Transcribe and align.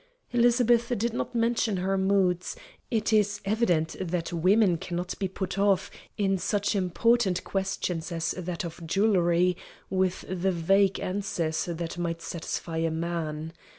Elizabeth 0.31 0.91
did 0.97 1.13
not 1.13 1.35
mention 1.35 1.77
her 1.77 1.95
moods 1.95 2.55
it 2.89 3.13
is 3.13 3.39
evident 3.45 3.95
that 4.01 4.33
women 4.33 4.75
cannot 4.79 5.13
be 5.19 5.27
put 5.27 5.59
off, 5.59 5.91
in 6.17 6.39
such 6.39 6.75
important 6.75 7.43
questions 7.43 8.11
as 8.11 8.31
that 8.31 8.65
of 8.65 8.81
jewelry, 8.87 9.55
with 9.91 10.21
the 10.27 10.51
vague 10.51 10.99
answers 10.99 11.65
that 11.65 11.99
might 11.99 12.19
satisfy 12.23 12.77
a 12.77 12.89
man. 12.89 13.53